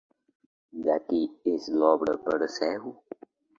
De 0.87 0.95
qui 1.11 1.19
és 1.53 1.69
l'obra 1.83 2.17
Perseu? 2.25 2.93